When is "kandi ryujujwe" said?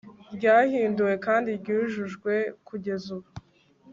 1.25-2.33